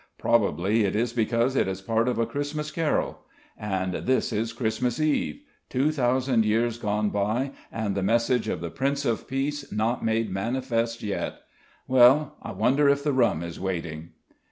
[0.17, 3.19] "Probably it is because it is part of a Christmas carol....
[3.55, 5.43] And this is Christmas eve....
[5.69, 10.31] Two thousand years gone by and the message of the Prince of Peace not made
[10.31, 11.41] manifest yet....
[11.87, 14.13] Well, I wonder if the rum is waiting...?"